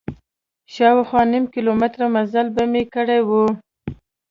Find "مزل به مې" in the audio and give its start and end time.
2.13-2.83